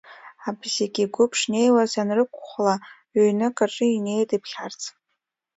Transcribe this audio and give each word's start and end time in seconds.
Абзик 0.47 0.93
игәыԥ 1.03 1.31
шнеиуаз 1.39 1.91
ианрықәхәла, 1.95 2.75
ҩнык 3.21 3.57
аҿы 3.65 3.85
инеит 3.95 4.29
иԥхьарц. 4.37 4.81